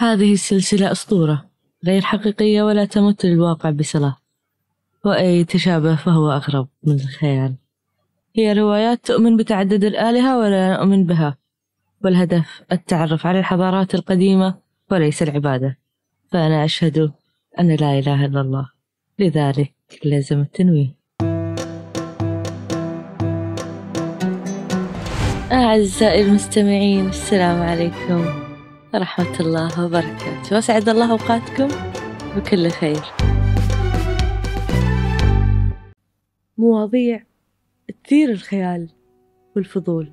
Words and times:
هذه 0.00 0.32
السلسلة 0.32 0.92
أسطورة 0.92 1.44
غير 1.86 2.02
حقيقية 2.02 2.62
ولا 2.62 2.84
تمت 2.84 3.26
للواقع 3.26 3.70
بصلة 3.70 4.16
وأي 5.04 5.44
تشابه 5.44 5.96
فهو 5.96 6.32
أغرب 6.32 6.68
من 6.82 6.94
الخيال. 6.94 7.54
هي 8.36 8.52
روايات 8.52 9.06
تؤمن 9.06 9.36
بتعدد 9.36 9.84
الآلهة 9.84 10.38
ولا 10.38 10.76
نؤمن 10.76 11.06
بها؟ 11.06 11.36
والهدف 12.04 12.62
التعرف 12.72 13.26
على 13.26 13.38
الحضارات 13.38 13.94
القديمة 13.94 14.54
وليس 14.90 15.22
العبادة. 15.22 15.78
فأنا 16.32 16.64
أشهد 16.64 17.12
أن 17.60 17.76
لا 17.76 17.98
إله 17.98 18.24
إلا 18.24 18.40
الله. 18.40 18.70
لذلك 19.18 19.74
لازم 20.04 20.40
التنويه 20.40 20.98
أعزائي 25.52 26.22
المستمعين 26.22 27.08
السلام 27.08 27.62
عليكم. 27.62 28.47
ورحمة 28.94 29.40
الله 29.40 29.84
وبركاته. 29.84 30.54
وأسعد 30.56 30.88
الله 30.88 31.10
أوقاتكم 31.10 31.68
بكل 32.36 32.68
خير. 32.68 33.02
مواضيع 36.58 37.22
تثير 38.04 38.30
الخيال 38.30 38.90
والفضول. 39.56 40.12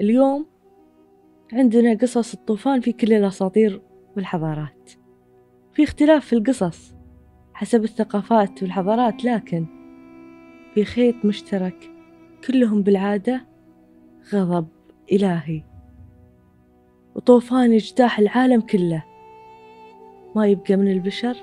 اليوم 0.00 0.46
عندنا 1.52 1.94
قصص 1.94 2.34
الطوفان 2.34 2.80
في 2.80 2.92
كل 2.92 3.12
الأساطير 3.12 3.82
والحضارات. 4.16 4.90
في 5.72 5.82
اختلاف 5.82 6.26
في 6.26 6.32
القصص 6.32 6.94
حسب 7.54 7.84
الثقافات 7.84 8.62
والحضارات 8.62 9.24
لكن 9.24 9.66
في 10.74 10.84
خيط 10.84 11.24
مشترك 11.24 11.90
كلهم 12.46 12.82
بالعادة 12.82 13.46
غضب 14.32 14.68
إلهي. 15.12 15.75
وطوفان 17.16 17.72
يجتاح 17.72 18.18
العالم 18.18 18.60
كله. 18.60 19.04
ما 20.34 20.46
يبقى 20.46 20.76
من 20.76 20.92
البشر 20.92 21.36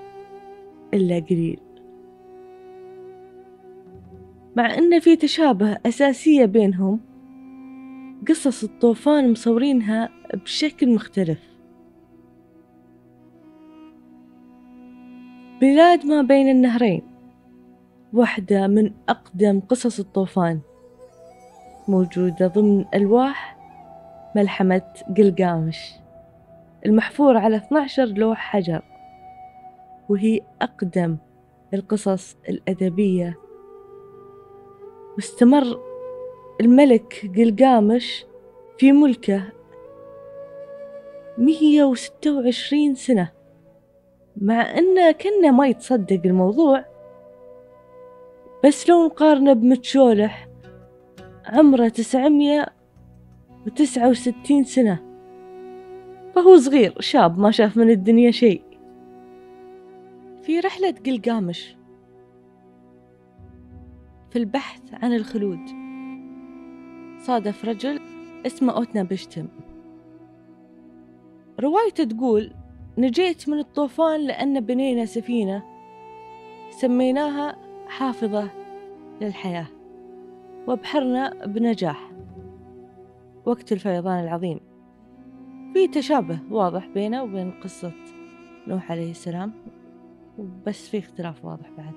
إلا 0.94 1.20
قليل. 1.20 1.60
مع 4.56 4.74
أن 4.78 5.00
في 5.00 5.16
تشابه 5.16 5.78
أساسية 5.86 6.46
بينهم 6.46 7.00
قصص 8.28 8.64
الطوفان 8.64 9.32
مصورينها 9.32 10.10
بشكل 10.34 10.96
مختلف. 10.96 11.40
بلاد 15.62 16.06
ما 16.06 16.22
بين 16.22 16.50
النهرين 16.50 17.02
واحدة 18.14 18.68
من 18.68 18.92
أقدم 19.10 19.60
قصص 19.60 20.00
الطوفان 20.00 20.60
موجودة 21.88 22.48
ضمن 22.48 22.86
ألواح 22.94 23.53
ملحمة 24.36 24.82
قلقامش 25.18 25.94
المحفورة 26.86 27.40
على 27.40 27.56
12 27.56 28.06
لوح 28.06 28.38
حجر 28.38 28.82
وهي 30.10 30.42
أقدم 30.62 31.18
القصص 31.74 32.38
الأدبية. 32.50 33.38
واستمر 35.16 35.80
الملك 36.62 37.32
قلقامش 37.38 38.26
في 38.78 38.92
ملكه 38.92 39.44
مية 41.38 41.84
وستة 41.84 42.38
وعشرين 42.38 42.96
سنة. 42.96 43.32
مع 44.38 44.78
أنه 44.78 45.12
كنا 45.12 45.52
ما 45.52 45.68
يتصدق 45.68 46.22
الموضوع 46.26 46.86
بس 48.66 48.90
لو 48.90 49.06
نقارنه 49.06 49.54
بمتشولح 49.54 50.48
عمره 51.46 51.88
تسعمية 51.88 52.66
وتسعة 53.66 54.10
وستين 54.10 54.64
سنة. 54.64 55.00
فهو 56.36 56.58
صغير 56.58 56.96
شاب 57.00 57.40
ما 57.40 57.52
شاف 57.52 57.78
من 57.78 57.90
الدنيا 57.90 58.32
شيء. 58.32 58.62
في 60.42 60.60
رحلة 60.60 60.96
قلقامش 61.06 61.76
في 64.32 64.40
البحث 64.40 64.82
عن 64.94 65.14
الخلود. 65.14 65.60
صادف 67.20 67.66
رجل 67.66 68.00
اسمه 68.46 68.74
أوتنا 68.74 69.04
بشتم. 69.04 69.48
روايته 71.60 72.04
تقول 72.04 72.52
نجيت 72.98 73.50
من 73.50 73.60
الطوفان 73.60 74.20
لأن 74.20 74.60
بنينا 74.60 75.06
سفينة 75.06 75.64
سميناها 76.72 77.58
حافظة 77.88 78.50
للحياة 79.22 79.68
وبحرنا 80.68 81.46
بنجاح. 81.46 82.13
وقت 83.46 83.72
الفيضان 83.72 84.24
العظيم. 84.24 84.60
في 85.74 85.88
تشابه 85.88 86.40
واضح 86.52 86.88
بينه 86.88 87.24
وبين 87.24 87.52
قصة 87.52 87.92
نوح 88.68 88.92
عليه 88.92 89.12
السلام 89.12 89.54
بس 90.66 90.90
في 90.90 91.00
اختلاف 91.00 91.46
واضح 91.46 91.70
بعد. 91.78 91.94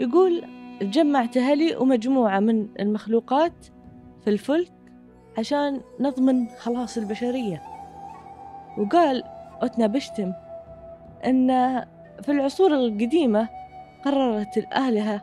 يقول 0.00 0.44
جمعت 0.82 1.36
أهلي 1.36 1.76
ومجموعة 1.76 2.40
من 2.40 2.68
المخلوقات 2.80 3.66
في 4.24 4.30
الفلك 4.30 4.72
عشان 5.38 5.80
نضمن 6.00 6.48
خلاص 6.48 6.98
البشرية. 6.98 7.62
وقال 8.78 9.22
أوتنا 9.62 9.86
بشتم. 9.86 10.32
أن 11.24 11.48
في 12.22 12.32
العصور 12.32 12.74
القديمة 12.74 13.48
قررت 14.04 14.58
الآلهة 14.58 15.22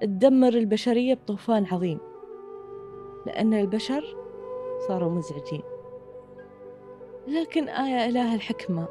تدمر 0.00 0.48
البشرية 0.48 1.14
بطوفان 1.14 1.66
عظيم. 1.66 1.98
لأن 3.28 3.54
البشر 3.54 4.16
صاروا 4.88 5.10
مزعجين. 5.10 5.62
لكن 7.26 7.68
آية 7.68 8.08
إله 8.08 8.34
الحكمة. 8.34 8.88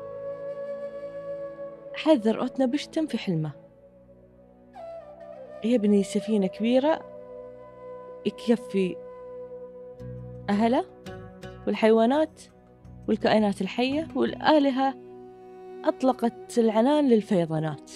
حذر 1.94 2.42
أوتنا 2.42 2.66
بشتم 2.66 3.08
في 3.08 3.18
حلمه. 3.18 3.52
يبني 5.64 6.04
سفينة 6.04 6.48
كبيرة 6.48 7.00
يكفي 8.26 8.96
أهله 10.50 10.86
والحيوانات 11.68 12.42
والكائنات 13.08 13.62
الحية 13.62 14.08
والآلهة. 14.16 14.94
أطلقت 15.86 16.58
العنان 16.58 17.10
للفيضانات. 17.10 17.92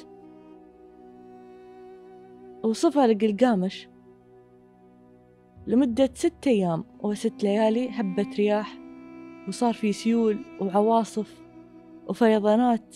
وصفها 2.64 3.08
لقلقامش 3.08 3.91
لمدة 5.68 6.10
ست 6.14 6.48
أيام 6.48 6.84
وست 7.00 7.44
ليالي 7.44 7.90
هبت 7.90 8.36
رياح 8.38 8.78
وصار 9.48 9.74
في 9.74 9.94
سيول 9.94 10.40
وعواصف 10.62 11.42
وفيضانات 12.08 12.96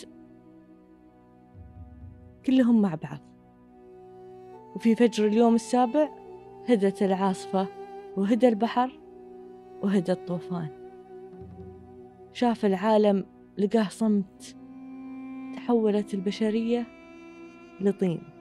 كلهم 2.46 2.82
مع 2.82 2.96
بعض. 2.96 3.20
وفي 4.76 4.96
فجر 4.96 5.28
اليوم 5.28 5.56
السابع 5.56 6.10
هدت 6.70 7.04
العاصفة 7.04 7.68
وهدى 8.18 8.48
البحر 8.48 9.00
وهدى 9.84 10.12
الطوفان. 10.12 10.68
شاف 12.34 12.66
العالم 12.66 13.26
لقاه 13.58 13.90
صمت 13.90 14.56
تحولت 15.56 16.14
البشرية 16.14 16.88
لطين. 17.82 18.35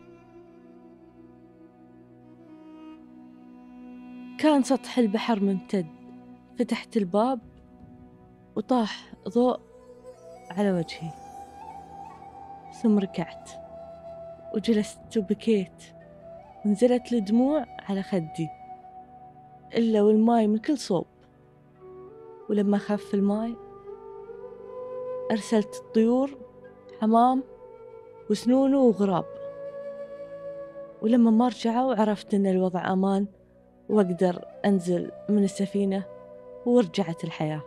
كان 4.45 4.63
سطح 4.63 4.99
البحر 4.99 5.41
ممتد. 5.41 5.87
فتحت 6.59 6.97
الباب 6.97 7.41
وطاح 8.57 9.13
ضوء 9.29 9.61
على 10.51 10.73
وجهي. 10.73 11.11
ثم 12.83 12.99
ركعت 12.99 13.51
وجلست 14.55 15.17
وبكيت. 15.17 15.83
ونزلت 16.65 17.13
الدموع 17.13 17.65
على 17.89 18.03
خدي. 18.03 18.49
إلا 19.75 20.03
والماي 20.03 20.47
من 20.47 20.59
كل 20.59 20.79
صوب. 20.79 21.07
ولما 22.51 22.79
خف 22.79 23.15
الماي 23.15 23.57
أرسلت 25.31 25.75
الطيور 25.75 26.39
حمام 27.01 27.43
وسنونو 28.31 28.87
وغراب. 28.87 29.27
ولما 31.03 31.31
ما 31.31 31.49
رجعوا 31.49 31.95
عرفت 31.95 32.35
إن 32.35 32.47
الوضع 32.47 32.93
أمان. 32.93 33.27
وأقدر 33.89 34.45
أنزل 34.65 35.11
من 35.29 35.45
السفينة 35.45 36.05
ورجعت 36.67 37.25
الحياة. 37.25 37.63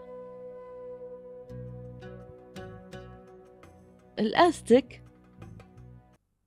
الأستك 4.20 5.04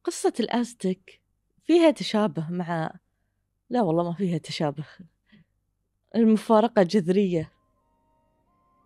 قصة 0.04 0.32
الأستك 0.40 1.20
فيها 1.64 1.90
تشابه 1.90 2.50
مع 2.50 2.90
لا 3.70 3.82
والله 3.82 4.02
ما 4.02 4.12
فيها 4.12 4.38
تشابه 4.38 4.86
المفارقة 6.16 6.82
جذرية 6.82 7.52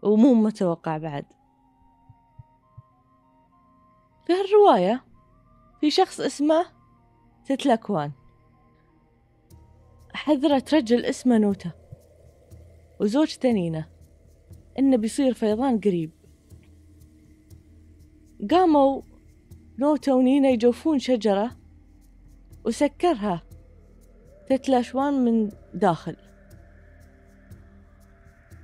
ومو 0.03 0.35
متوقع 0.35 0.99
بعد. 0.99 1.25
في 4.27 4.33
هالرواية 4.33 5.05
في 5.81 5.91
شخص 5.91 6.21
اسمه 6.21 6.67
تتلكوان 7.45 8.13
حذرت 10.15 10.75
رجل 10.75 11.05
اسمه 11.05 11.39
نوتة 11.39 11.73
وزوجته 13.01 13.53
نينة 13.53 13.89
إنه 14.79 14.97
بيصير 14.97 15.35
فيضان 15.35 15.81
قريب. 15.81 16.11
قاموا 18.51 19.03
نوتا 19.79 20.13
ونينا 20.13 20.49
يجوفون 20.49 20.99
شجرة 20.99 21.51
وسكرها 22.65 23.43
تتلاشوان 24.49 25.25
من 25.25 25.51
داخل. 25.75 26.17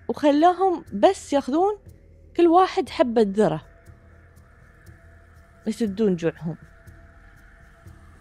وخلاهم 0.09 0.85
بس 0.95 1.33
ياخذون 1.33 1.79
كل 2.37 2.47
واحد 2.47 2.89
حبة 2.89 3.23
ذرة 3.29 3.63
يسدون 5.67 6.17
جوعهم. 6.17 6.57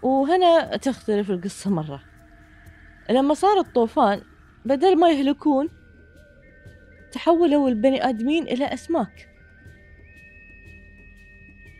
وهنا 0.03 0.77
تختلف 0.77 1.31
القصة 1.31 1.69
مرة. 1.69 2.08
لما 3.09 3.33
صار 3.33 3.59
الطوفان 3.59 4.21
بدل 4.65 4.99
ما 4.99 5.09
يهلكون 5.09 5.69
تحولوا 7.11 7.69
البني 7.69 8.09
آدمين 8.09 8.43
إلى 8.43 8.65
أسماك. 8.65 9.29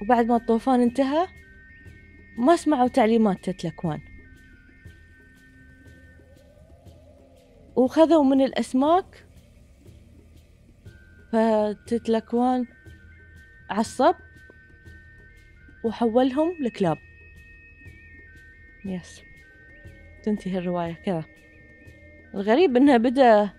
وبعد 0.02 0.26
ما 0.26 0.36
الطوفان 0.36 0.82
انتهى 0.82 1.28
ما 2.38 2.56
سمعوا 2.56 2.88
تعليمات 2.88 3.50
تتلكوان 3.50 4.00
وخذوا 7.76 8.24
من 8.24 8.42
الأسماك 8.42 9.26
فتتلكوان 11.32 12.66
عصب 13.70 14.16
وحولهم 15.84 16.52
لكلاب. 16.62 16.98
يس. 18.86 19.29
تنتهي 20.30 20.58
الرواية 20.58 20.94
كذا. 20.94 21.24
الغريب 22.34 22.78
انه 22.78 22.98
بدأ 22.98 23.50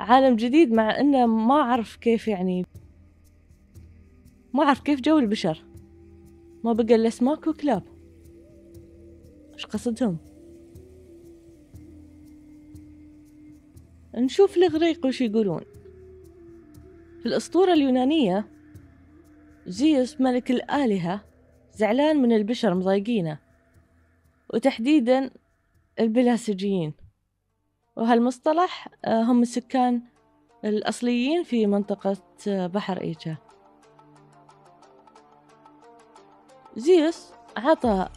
عالم 0.00 0.36
جديد 0.36 0.72
مع 0.72 1.00
إنه 1.00 1.26
ما 1.26 1.54
أعرف 1.54 1.96
كيف 1.96 2.28
يعني 2.28 2.66
ما 4.54 4.62
أعرف 4.62 4.80
كيف 4.80 5.00
جو 5.00 5.18
البشر. 5.18 5.64
ما 6.64 6.72
بقى 6.72 6.94
إلا 6.94 7.08
اسماك 7.08 7.46
وكلاب. 7.46 7.82
إيش 9.54 9.66
قصدهم؟ 9.66 10.18
نشوف 14.14 14.56
الإغريق 14.56 15.06
وش 15.06 15.20
يقولون. 15.20 15.62
في 17.20 17.26
الأسطورة 17.26 17.72
اليونانية 17.72 18.46
زيوس 19.66 20.20
ملك 20.20 20.50
الآلهة 20.50 21.20
زعلان 21.72 22.22
من 22.22 22.32
البشر 22.32 22.74
مضايقينه. 22.74 23.38
وتحديدا 24.54 25.30
البلاسجيين 26.00 26.94
وهالمصطلح 27.96 28.88
آه، 29.04 29.22
هم 29.22 29.42
السكان 29.42 30.02
الأصليين 30.64 31.42
في 31.42 31.66
منطقة 31.66 32.16
آه، 32.48 32.66
بحر 32.66 33.00
إيجا. 33.00 33.36
زيوس 36.76 37.32
عطى 37.56 38.08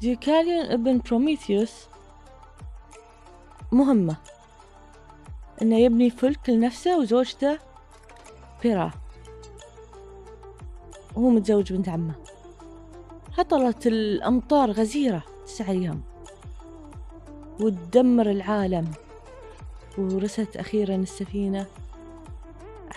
ديوكاليون 0.00 0.66
ابن 0.66 0.98
بروميثيوس 0.98 1.86
مهمة 3.72 4.16
إنه 5.62 5.78
يبني 5.78 6.10
فلك 6.10 6.50
لنفسه 6.50 6.98
وزوجته 6.98 7.58
بيرا. 8.62 8.90
وهو 11.16 11.30
متزوج 11.30 11.72
بنت 11.72 11.88
عمه. 11.88 12.14
هطلت 13.38 13.86
الأمطار 13.86 14.70
غزيرة 14.70 15.24
تسعة 15.46 15.70
أيام. 15.70 16.11
وتدمر 17.60 18.30
العالم. 18.30 18.92
ورست 19.98 20.56
أخيرا 20.56 20.94
السفينة 20.94 21.66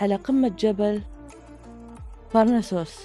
على 0.00 0.16
قمة 0.16 0.48
جبل 0.48 1.02
بارناسوس 2.34 2.96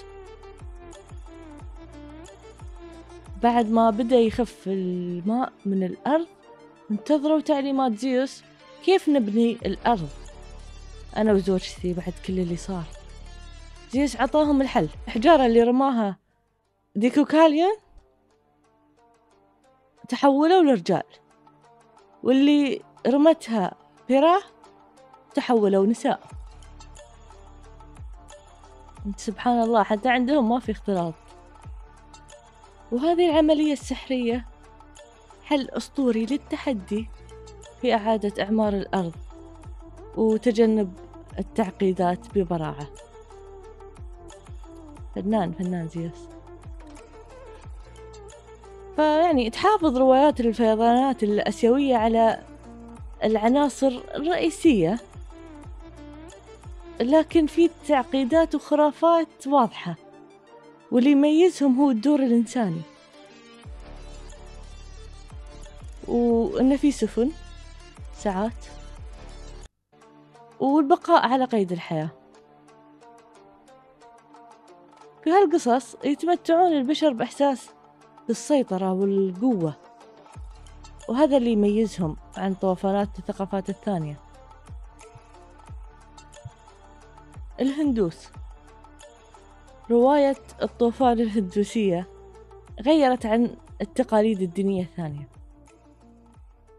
بعد 3.42 3.70
ما 3.70 3.90
بدأ 3.90 4.16
يخف 4.16 4.62
الماء 4.66 5.52
من 5.66 5.82
الأرض 5.82 6.26
انتظروا 6.90 7.40
تعليمات 7.40 7.98
زيوس. 7.98 8.42
كيف 8.84 9.08
نبني 9.08 9.52
الأرض؟ 9.52 10.08
أنا 11.16 11.32
وزوجتي 11.32 11.92
بعد 11.92 12.12
كل 12.26 12.38
اللي 12.38 12.56
صار. 12.56 12.84
زيوس 13.92 14.16
عطاهم 14.16 14.62
الحل. 14.62 14.88
الحجارة 15.06 15.46
اللي 15.46 15.62
رماها. 15.62 16.16
ديكوكاليون؟ 16.96 17.76
تحولوا 20.08 20.62
لرجال. 20.62 21.02
واللي 22.22 22.82
رمتها 23.06 23.74
بيراه 24.08 24.42
تحولوا 25.34 25.86
نساء. 25.86 26.20
سبحان 29.16 29.62
الله 29.62 29.82
حتى 29.82 30.08
عندهم 30.08 30.48
ما 30.48 30.60
في 30.60 30.72
اختلاط. 30.72 31.14
وهذه 32.92 33.30
العملية 33.30 33.72
السحرية 33.72 34.46
حل 35.44 35.68
أسطوري 35.70 36.26
للتحدي 36.26 37.08
في 37.80 37.94
إعادة 37.94 38.44
إعمار 38.44 38.72
الأرض 38.72 39.14
وتجنب 40.16 40.92
التعقيدات 41.38 42.38
ببراعة. 42.38 42.86
فنان 45.14 45.52
فنان 45.52 45.88
زيوس 45.88 46.28
فيعني 48.96 49.50
تحافظ 49.50 49.96
روايات 49.96 50.40
الفيضانات 50.40 51.22
الآسيوية 51.22 51.96
على 51.96 52.42
العناصر 53.24 54.02
الرئيسية. 54.14 54.98
لكن 57.00 57.46
في 57.46 57.70
تعقيدات 57.88 58.54
وخرافات 58.54 59.46
واضحة 59.46 59.94
واللي 60.90 61.10
يميزهم 61.10 61.80
هو 61.80 61.90
الدور 61.90 62.20
الإنساني. 62.20 62.82
وإنه 66.08 66.76
في 66.76 66.92
سفن 66.92 67.30
ساعات 68.18 68.64
والبقاء 70.60 71.26
على 71.26 71.44
قيد 71.44 71.72
الحياة. 71.72 72.10
في 75.24 75.30
هالقصص 75.30 75.96
يتمتعون 76.04 76.72
البشر 76.72 77.12
بإحساس 77.12 77.68
بالسيطرة 78.28 78.92
والقوة. 78.92 79.74
وهذا 81.08 81.36
اللي 81.36 81.52
يميزهم 81.52 82.16
عن 82.36 82.54
طوفانات 82.54 83.18
الثقافات 83.18 83.68
الثانية. 83.68 84.20
الهندوس. 87.60 88.28
رواية 89.90 90.36
الطوفان 90.62 91.20
الهندوسية 91.20 92.08
غيرت 92.80 93.26
عن 93.26 93.56
التقاليد 93.80 94.42
الدينية 94.42 94.82
الثانية. 94.82 95.28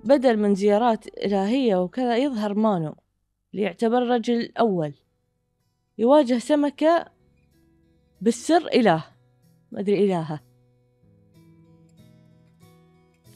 بدل 0.04 0.38
من 0.38 0.56
زيارات 0.56 1.08
إلهية 1.08 1.76
وكذا 1.76 2.18
يظهر 2.18 2.54
مانو 2.54 2.96
ليعتبر 3.54 4.08
رجل 4.08 4.34
الأول. 4.34 4.94
يواجه 5.98 6.38
سمكة 6.38 7.06
بالسر 8.22 8.68
إله. 8.68 9.04
ما 9.72 9.80
أدري 9.80 10.06
إلهة. 10.06 10.53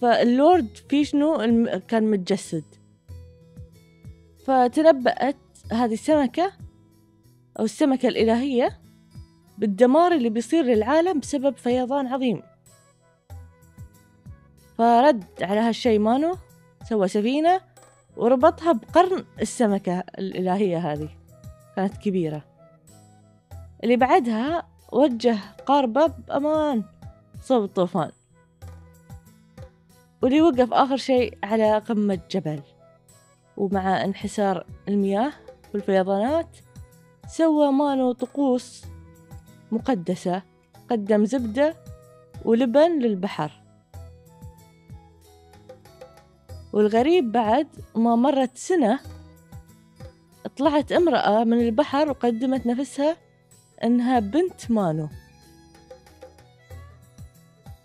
فاللورد 0.02 0.78
فيشنو 0.90 1.38
كان 1.88 2.12
متجسد. 2.12 2.64
فتنبأت 4.46 5.36
هذه 5.72 5.94
السمكة 5.94 6.52
أو 7.60 7.66
السمكة 7.66 8.08
الإلهية 8.08 8.80
بالدمار 9.58 10.12
اللي 10.12 10.30
بيصير 10.30 10.64
للعالم 10.64 11.20
بسبب 11.20 11.58
فيضان 11.58 12.08
عظيم. 12.08 12.42
فرد 14.78 15.24
على 15.42 15.60
هالشي 15.60 16.00
مانو 16.00 16.38
سوى 16.90 17.08
سفينة 17.08 17.62
وربطها 18.18 18.72
بقرن 18.72 19.26
السمكة 19.42 20.04
الإلهية 20.20 20.92
هذه. 20.92 21.10
كانت 21.76 21.98
كبيرة. 21.98 22.46
اللي 23.84 23.96
بعدها 23.98 24.68
وجه 24.92 25.38
قاربة 25.66 26.08
بأمان 26.08 26.84
صوب 27.42 27.64
الطوفان. 27.64 28.12
واللي 30.22 30.42
وقف 30.42 30.74
آخر 30.74 30.98
شيء 30.98 31.38
على 31.44 31.78
قمة 31.78 32.20
جبل. 32.32 32.62
ومع 33.58 34.04
انحسار 34.04 34.66
المياه 34.88 35.34
والفيضانات 35.74 36.58
سوى 37.28 37.72
مانو 37.72 38.12
طقوس 38.12 38.86
مقدسة 39.72 40.42
قدم 40.90 41.26
زبدة 41.26 41.76
ولبن 42.46 43.00
للبحر. 43.00 43.52
والغريب 46.74 47.32
بعد 47.32 47.68
ما 47.96 48.16
مرت 48.16 48.58
سنة 48.58 49.00
طلعت 50.58 50.92
امرأة 50.92 51.44
من 51.44 51.60
البحر 51.60 52.10
وقدمت 52.10 52.66
نفسها 52.66 53.18
إنها 53.84 54.20
بنت 54.20 54.72
مانو. 54.72 55.10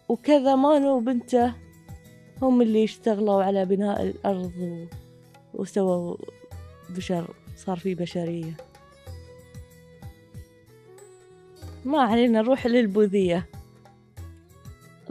وكذا 0.09 0.55
مانو 0.55 0.97
وبنته 0.97 1.55
هم 2.43 2.63
اللي 2.63 2.85
اشتغلوا 2.85 3.45
على 3.45 3.65
بناء 3.65 4.03
الأرض 4.03 4.53
و... 4.61 4.87
وسووا 5.55 6.17
بشر 6.91 7.35
صار 7.57 7.79
في 7.79 7.95
بشرية. 7.95 8.57
ما 11.85 12.03
علينا 12.03 12.43
نروح 12.43 12.67
للبوذية. 12.67 13.49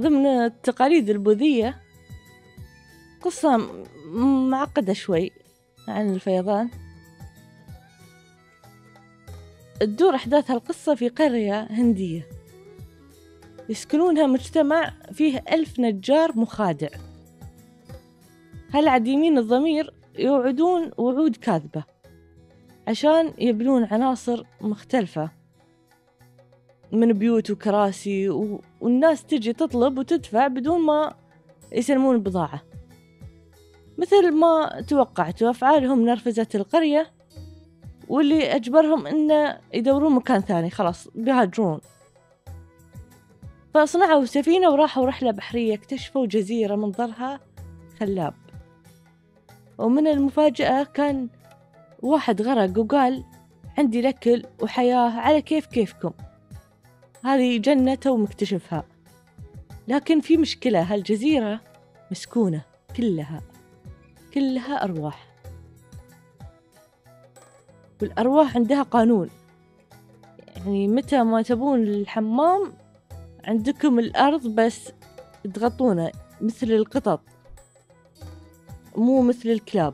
ضمن 0.01 0.25
التقاليد 0.25 1.09
البوذية 1.09 1.81
قصة 3.21 3.57
معقدة 4.49 4.93
شوي 4.93 5.31
عن 5.87 6.13
الفيضان. 6.13 6.69
تدور 9.79 10.15
أحداث 10.15 10.51
القصة 10.51 10.95
في 10.95 11.09
قرية 11.09 11.67
هندية. 11.69 12.27
يسكنونها 13.69 14.27
مجتمع 14.27 14.93
فيه 15.13 15.43
ألف 15.51 15.79
نجار 15.79 16.37
مخادع. 16.37 16.89
هالعديمين 18.73 19.37
الضمير 19.37 19.93
يوعدون 20.19 20.91
وعود 20.97 21.35
كاذبة 21.35 21.83
عشان 22.87 23.33
يبنون 23.37 23.83
عناصر 23.83 24.43
مختلفة 24.61 25.31
من 26.91 27.13
بيوت 27.13 27.51
وكراسي 27.51 28.29
و... 28.29 28.61
والناس 28.81 29.25
تجي 29.25 29.53
تطلب 29.53 29.97
وتدفع 29.97 30.47
بدون 30.47 30.81
ما 30.85 31.13
يسلمون 31.71 32.15
البضاعة. 32.15 32.61
مثل 33.97 34.31
ما 34.31 34.81
توقعت 34.87 35.43
أفعالهم 35.43 36.05
نرفزت 36.05 36.55
القرية 36.55 37.11
واللي 38.07 38.55
أجبرهم 38.55 39.07
إنه 39.07 39.59
يدورون 39.73 40.15
مكان 40.15 40.41
ثاني 40.41 40.69
خلاص 40.69 41.07
بيهاجرون. 41.15 41.79
فصنعوا 43.73 44.25
سفينة 44.25 44.69
وراحوا 44.69 45.05
رحلة 45.05 45.31
بحرية 45.31 45.73
اكتشفوا 45.73 46.25
جزيرة 46.25 46.75
منظرها 46.75 47.39
خلاب. 47.99 48.40
ومن 49.81 50.07
المفاجأة 50.07 50.83
كان 50.83 51.27
واحد 52.01 52.41
غرق 52.41 52.79
وقال 52.79 53.23
عندي 53.77 53.99
الأكل 53.99 54.43
وحياة 54.61 55.09
على 55.19 55.41
كيف 55.41 55.65
كيفكم. 55.65 56.11
هذه 57.25 57.57
جنة 57.57 57.95
تو 57.95 58.17
مكتشفها. 58.17 58.83
لكن 59.87 60.19
في 60.19 60.37
مشكلة 60.37 60.81
هالجزيرة 60.81 61.61
مسكونة 62.11 62.61
كلها 62.97 63.41
كلها 64.33 64.83
أرواح. 64.83 65.27
والأرواح 68.01 68.55
عندها 68.55 68.83
قانون. 68.83 69.29
يعني 70.57 70.87
متى 70.87 71.23
ما 71.23 71.41
تبون 71.41 71.83
الحمام 71.83 72.73
عندكم 73.43 73.99
الأرض 73.99 74.47
بس 74.47 74.91
تغطونه 75.53 76.11
مثل 76.41 76.67
القطط. 76.67 77.21
مو 78.95 79.21
مثل 79.21 79.49
الكلاب. 79.49 79.93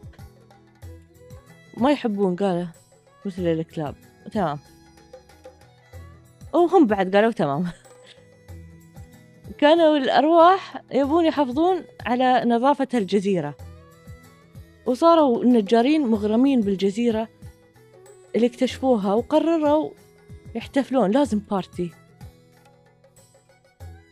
ما 1.77 1.91
يحبون 1.91 2.35
قاله 2.35 2.71
مثل 3.25 3.41
الكلاب. 3.41 3.95
تمام. 4.31 4.59
وهم 6.53 6.87
بعد 6.87 7.15
قالوا 7.15 7.31
تمام. 7.31 7.67
كانوا 9.59 9.97
الأرواح 9.97 10.81
يبون 10.91 11.25
يحافظون 11.25 11.83
على 12.05 12.43
نظافة 12.45 12.87
الجزيرة. 12.93 13.55
وصاروا 14.85 15.43
النجارين 15.43 16.07
مغرمين 16.07 16.61
بالجزيرة 16.61 17.27
اللي 18.35 18.47
اكتشفوها 18.47 19.13
وقرروا 19.13 19.91
يحتفلون. 20.55 21.11
لازم 21.11 21.39
party 21.39 21.91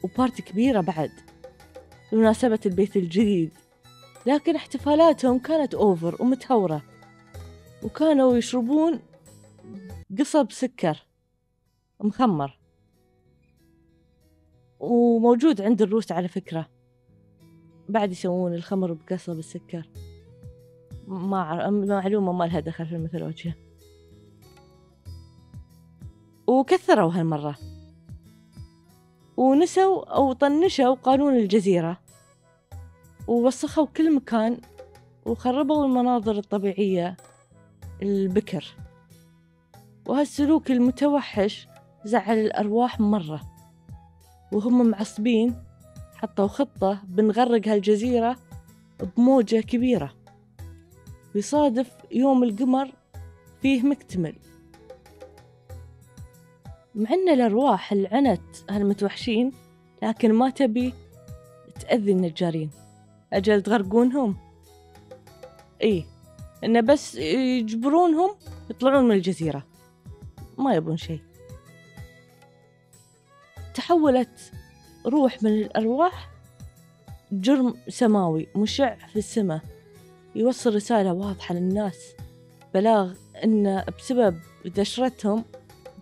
و 0.04 0.10
party 0.10 0.42
كبيرة 0.42 0.82
بعد. 0.82 1.12
بمناسبة 2.12 2.60
البيت 2.66 2.96
الجديد. 2.96 3.65
لكن 4.26 4.56
احتفالاتهم 4.56 5.40
كانت 5.40 5.76
أوفر 5.76 6.16
ومتهورة. 6.20 6.82
وكانوا 7.84 8.38
يشربون 8.38 9.00
قصب 10.20 10.52
سكر 10.52 11.06
مخمر. 12.00 12.60
وموجود 14.80 15.62
عند 15.62 15.82
الروس 15.82 16.12
على 16.12 16.28
فكرة. 16.28 16.70
بعد 17.90 18.12
يسوون 18.12 18.54
الخمر 18.54 18.94
بقصب 18.94 19.40
السكر. 19.40 19.90
ما 21.08 21.70
معلومة 21.70 22.32
ما 22.32 22.44
لها 22.44 22.60
دخل 22.60 22.86
في 22.86 22.96
الميثولوجيا 22.96 23.56
وكثروا 26.48 27.12
هالمرة. 27.14 27.58
ونسوا 29.38 30.06
أو 30.16 30.34
طنشوا 30.34 30.96
قانون 30.96 31.36
الجزيرة. 31.36 32.05
ووسخوا 33.28 33.86
كل 33.86 34.16
مكان 34.16 34.58
وخربوا 35.26 35.86
المناظر 35.86 36.38
الطبيعية 36.38 37.18
البكر. 38.02 38.66
وهالسلوك 40.06 40.72
المتوحش 40.72 41.68
زعل 42.06 42.38
الأرواح 42.38 43.00
مرة. 43.00 43.42
وهم 44.52 44.90
معصبين 44.90 45.56
حطوا 46.16 46.48
خطة 46.48 47.02
بنغرق 47.04 47.68
هالجزيرة 47.68 48.38
بموجة 49.18 49.62
كبيرة. 49.62 50.14
ويصادف 51.36 51.92
يوم 52.12 52.44
القمر 52.44 52.92
فيه 53.62 53.82
مكتمل. 53.82 54.36
مع 56.96 57.10
أن 57.10 57.30
الأرواح 57.30 57.92
العنت 57.92 58.42
هالمتوحشين 58.70 59.52
لكن 60.04 60.34
ما 60.34 60.50
تبي 60.50 60.94
تأذي 61.80 62.12
النجارين. 62.12 62.70
أجل 63.38 63.62
تغرقونهم. 63.62 64.38
إيه 65.82 66.06
إنه 66.64 66.82
بس 66.82 67.16
يجبرونهم 67.16 68.36
يطلعون 68.70 69.06
من 69.06 69.16
الجزيرة. 69.16 69.66
ما 70.58 70.76
يبون 70.76 70.98
شيء. 70.98 71.20
تحولت 73.74 74.52
روح 75.06 75.44
من 75.44 75.52
الأرواح 75.52 76.30
جرم 77.32 77.74
سماوي 77.90 78.48
مشع 78.56 78.96
في 78.96 79.16
السماء. 79.16 79.62
يوصل 80.36 80.76
رسالة 80.76 81.14
واضحة 81.14 81.56
للناس. 81.56 82.14
بلاغ 82.74 83.14
إن 83.44 83.86
بسبب 84.00 84.40
دشرتهم 84.66 85.44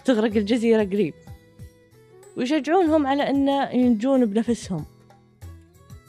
تغرق 0.06 0.36
الجزيرة 0.36 0.84
قريب. 0.84 1.14
ويشجعونهم 2.38 3.08
على 3.08 3.30
أن 3.30 3.48
ينجون 3.80 4.26
بنفسهم. 4.26 4.86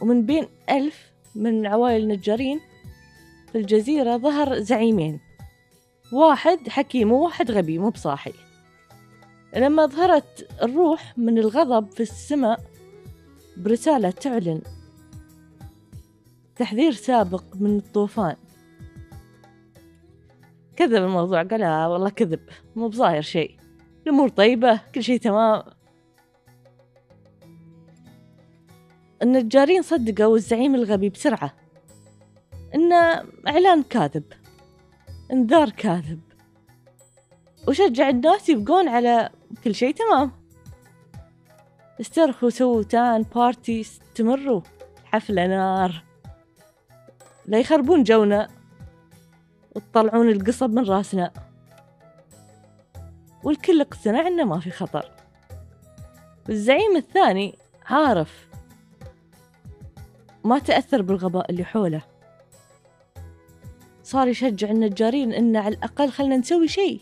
ومن 0.01 0.27
بين 0.27 0.47
ألف 0.71 1.14
من 1.35 1.67
عوائل 1.67 2.03
النجارين 2.03 2.61
في 3.53 3.59
الجزيرة 3.59 4.17
ظهر 4.17 4.59
زعيمين. 4.59 5.21
واحد 6.13 6.69
حكيم 6.69 7.13
وواحد 7.13 7.51
غبي 7.51 7.79
مو 7.79 7.91
بصاحي. 7.91 8.33
لما 9.57 9.87
ظهرت 9.87 10.49
الروح 10.63 11.19
من 11.19 11.39
الغضب 11.39 11.91
في 11.91 12.01
السماء 12.01 12.61
برسالة 13.57 14.11
تعلن. 14.11 14.63
تحذير 16.57 16.93
سابق 16.93 17.45
من 17.55 17.77
الطوفان. 17.77 18.37
كذب 20.77 21.03
الموضوع 21.03 21.43
قال 21.43 21.63
آه 21.63 21.89
والله 21.89 22.09
كذب 22.09 22.41
مو 22.77 22.89
بظاهر 22.89 23.23
شيء. 23.23 23.57
الأمور 24.07 24.29
طيبة 24.29 24.81
كل 24.95 25.03
شيء 25.03 25.21
تمام. 25.21 25.63
النجارين 29.23 29.83
صدقوا 29.83 30.37
الزعيم 30.37 30.75
الغبي 30.75 31.09
بسرعة. 31.09 31.55
إنه 32.75 33.25
إعلان 33.49 33.83
كاذب. 33.83 34.25
انذار 35.33 35.71
كاذب. 35.71 36.21
وشجع 37.69 38.09
الناس 38.09 38.49
يبقون 38.49 38.89
على 38.89 39.31
كل 39.65 39.75
شيء 39.75 39.95
تمام. 39.95 40.33
استرخوا 42.01 42.51
سووا 42.51 42.83
تان 42.83 43.23
بارتي 43.23 43.81
استمروا. 43.81 44.61
حفلة 45.05 45.47
نار. 45.47 46.05
لا 47.47 47.59
يخربون 47.59 48.03
جونا. 48.03 48.49
وتطلعون 49.77 50.29
القصب 50.29 50.71
من 50.71 50.85
راسنا. 50.85 51.31
والكل 53.43 53.81
اقتنع 53.81 54.27
إنه 54.27 54.45
ما 54.45 54.61
في 54.61 54.71
خطر. 54.71 55.11
والزعيم 56.49 56.97
الثاني 56.97 57.59
عارف. 57.87 58.54
ما 60.45 60.59
تأثر 60.59 61.03
بالغباء 61.03 61.51
اللي 61.51 61.65
حوله. 61.65 62.03
صار 64.03 64.29
يشجع 64.29 64.71
النجارين 64.71 65.33
إن 65.33 65.57
على 65.57 65.75
الأقل 65.75 66.11
خلنا 66.11 66.37
نسوي 66.37 66.69
شيء. 66.69 67.01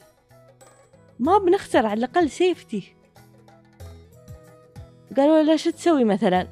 ما 1.19 1.39
بنخسر 1.39 1.87
على 1.87 1.99
الأقل 1.99 2.31
سيفتي 2.31 2.95
قالوا 5.17 5.43
له 5.43 5.57
شو 5.57 5.71
تسوي 5.71 6.05
مثلا؟ 6.05 6.49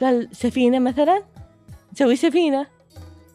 قال 0.00 0.36
سفينة 0.36 0.78
مثلا؟ 0.78 1.22
نسوي 1.92 2.16
سفينة. 2.16 2.66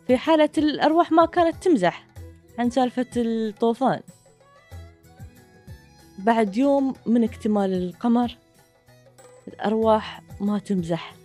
في 0.07 0.17
حالة 0.17 0.49
الأرواح 0.57 1.11
ما 1.11 1.25
كانت 1.25 1.63
تمزح 1.63 2.07
عن 2.59 2.69
سالفة 2.69 3.05
الطوفان. 3.15 4.01
بعد 6.19 6.57
يوم 6.57 6.93
من 7.05 7.23
اكتمال 7.23 7.73
القمر 7.73 8.37
الأرواح 9.47 10.21
ما 10.39 10.59
تمزح. 10.59 11.16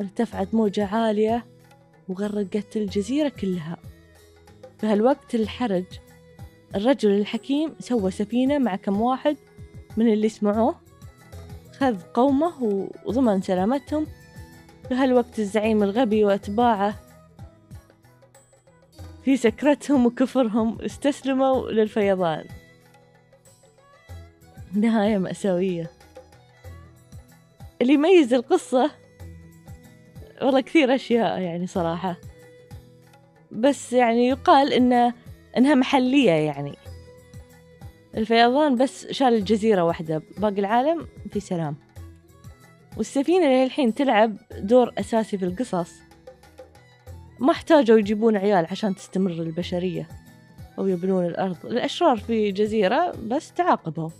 ارتفعت 0.00 0.54
موجة 0.54 0.86
عالية 0.86 1.46
وغرقت 2.08 2.76
الجزيرة 2.76 3.28
كلها. 3.28 3.76
في 4.78 4.86
هالوقت 4.86 5.34
الحرج 5.34 5.84
الرجل 6.74 7.10
الحكيم 7.10 7.74
سوى 7.80 8.10
سفينة 8.10 8.58
مع 8.58 8.76
كم 8.76 9.00
واحد 9.00 9.36
من 9.96 10.12
اللي 10.12 10.28
سمعوه 10.28 10.74
خذ 11.78 12.00
قومه 12.14 12.88
وضمن 13.06 13.42
سلامتهم. 13.42 14.06
في 14.88 14.94
هالوقت 14.94 15.38
الزعيم 15.38 15.82
الغبي 15.82 16.24
وأتباعه 16.24 16.94
في 19.24 19.36
سكرتهم 19.36 20.06
وكفرهم 20.06 20.80
استسلموا 20.80 21.70
للفيضان. 21.70 22.44
نهاية 24.72 25.18
مأساوية. 25.18 25.90
اللي 27.82 27.92
يميز 27.92 28.34
القصة 28.34 28.90
والله 30.42 30.60
كثير 30.60 30.94
أشياء 30.94 31.40
يعني 31.40 31.66
صراحة. 31.66 32.16
بس 33.52 33.92
يعني 33.92 34.28
يقال 34.28 34.72
إنه 34.72 35.14
إنها 35.56 35.74
محلية 35.74 36.30
يعني. 36.30 36.76
الفيضان 38.16 38.76
بس 38.76 39.06
شال 39.06 39.34
الجزيرة 39.34 39.82
واحدة 39.82 40.22
باقي 40.38 40.60
العالم 40.60 41.06
في 41.30 41.40
سلام. 41.40 41.76
والسفينة 42.96 43.46
اللي 43.46 43.64
الحين 43.64 43.94
تلعب 43.94 44.36
دور 44.58 44.92
أساسي 44.98 45.38
في 45.38 45.44
القصص. 45.44 45.92
ما 47.38 47.52
احتاجوا 47.52 47.98
يجيبون 47.98 48.36
عيال 48.36 48.66
عشان 48.70 48.94
تستمر 48.94 49.30
البشرية 49.30 50.08
أو 50.78 50.86
يبنون 50.86 51.26
الأرض. 51.26 51.66
الأشرار 51.66 52.16
في 52.16 52.52
جزيرة 52.52 53.12
بس 53.26 53.52
تعاقبوا. 53.52 54.10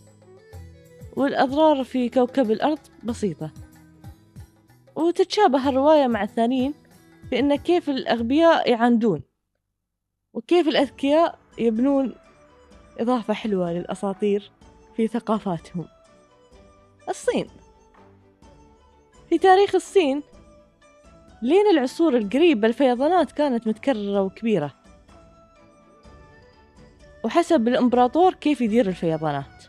والأضرار 1.16 1.84
في 1.84 2.08
كوكب 2.08 2.50
الأرض 2.50 2.78
بسيطة. 3.04 3.50
وتتشابه 4.96 5.68
الرواية 5.68 6.06
مع 6.06 6.22
الثانيين 6.22 6.74
في 7.30 7.38
إن 7.38 7.56
كيف 7.56 7.90
الأغبياء 7.90 8.70
يعاندون 8.70 9.22
وكيف 10.34 10.68
الأذكياء 10.68 11.38
يبنون 11.58 12.14
إضافة 13.00 13.34
حلوة 13.34 13.72
للأساطير 13.72 14.50
في 14.96 15.08
ثقافاتهم. 15.08 15.84
الصين. 17.08 17.46
في 19.28 19.38
تاريخ 19.38 19.74
الصين 19.74 20.22
لين 21.42 21.66
العصور 21.70 22.16
القريبة 22.16 22.68
الفيضانات 22.68 23.32
كانت 23.32 23.66
متكررة 23.66 24.22
وكبيرة. 24.22 24.74
وحسب 27.24 27.68
الإمبراطور 27.68 28.34
كيف 28.34 28.60
يدير 28.60 28.88
الفيضانات. 28.88 29.64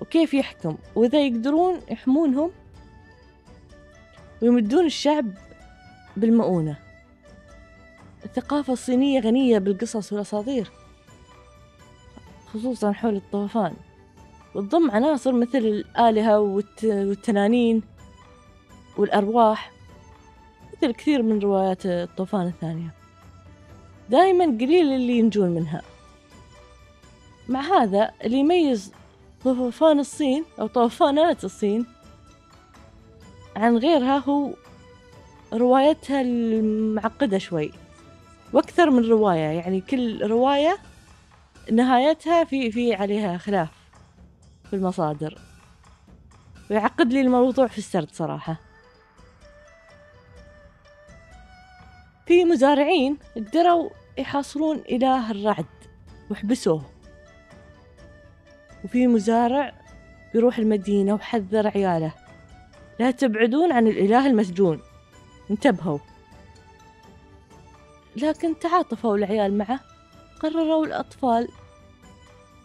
وكيف 0.00 0.34
يحكم. 0.34 0.78
وإذا 0.94 1.26
يقدرون 1.26 1.80
يحمونهم 1.90 2.50
ويمدون 4.42 4.86
الشعب 4.86 5.26
بالمؤونة. 6.16 6.76
الثقافة 8.24 8.72
الصينية 8.72 9.20
غنية 9.20 9.58
بالقصص 9.58 10.12
والأساطير 10.12 10.70
خصوصا 12.54 12.92
حول 12.92 13.16
الطوفان. 13.16 13.74
وتضم 14.54 14.90
عناصر 14.90 15.32
مثل 15.32 15.58
الآلهة 15.58 16.40
والتنانين 16.40 17.82
والأرواح 18.96 19.72
مثل 20.76 20.92
كثير 20.92 21.22
من 21.22 21.38
روايات 21.38 21.86
الطوفان 21.86 22.46
الثانية. 22.46 22.94
دائما 24.10 24.44
قليل 24.44 24.92
اللي 24.92 25.18
ينجون 25.18 25.50
منها. 25.50 25.82
مع 27.48 27.60
هذا 27.60 28.10
اللي 28.24 28.38
يميز 28.38 28.92
طوفان 29.44 30.00
الصين 30.00 30.44
أو 30.60 30.66
طوفانات 30.66 31.44
الصين 31.44 31.86
عن 33.60 33.76
غيرها 33.76 34.18
هو 34.18 34.54
روايتها 35.52 36.20
المعقدة 36.20 37.38
شوي. 37.38 37.72
وأكثر 38.52 38.90
من 38.90 39.04
رواية 39.04 39.38
يعني 39.38 39.80
كل 39.80 40.26
رواية 40.26 40.78
نهايتها 41.72 42.44
في 42.44 42.72
في 42.72 42.94
عليها 42.94 43.38
خلاف 43.38 43.68
في 44.70 44.76
المصادر. 44.76 45.38
ويعقد 46.70 47.12
لي 47.12 47.20
الموضوع 47.20 47.66
في 47.66 47.78
السرد 47.78 48.08
صراحة. 48.12 48.56
في 52.26 52.44
مزارعين 52.44 53.18
قدروا 53.36 53.90
يحاصرون 54.18 54.76
إله 54.76 55.30
الرعد 55.30 55.66
وحبسوه. 56.30 56.82
وفي 58.84 59.06
مزارع 59.06 59.72
بيروح 60.32 60.58
المدينة 60.58 61.14
وحذر 61.14 61.68
عياله. 61.68 62.29
لا 63.00 63.10
تبعدون 63.10 63.72
عن 63.72 63.86
الإله 63.86 64.26
المسجون. 64.26 64.80
انتبهوا. 65.50 65.98
لكن 68.16 68.58
تعاطفوا 68.58 69.16
العيال 69.16 69.58
معه. 69.58 69.80
قرروا 70.40 70.86
الأطفال 70.86 71.48